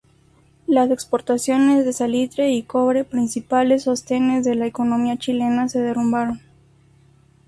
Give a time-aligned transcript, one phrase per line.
[0.65, 6.41] Las exportaciones de salitre y cobre, principales sostenes de la economía chilena, se derrumbaron.